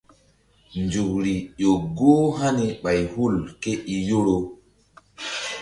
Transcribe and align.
Nzukr 0.81 1.25
ƴo 1.61 1.71
goh 1.97 2.25
hani 2.39 2.65
ɓay 2.83 2.99
hul 3.13 3.35
ké 3.61 3.71
i 3.93 3.95
Yoro. 4.07 4.37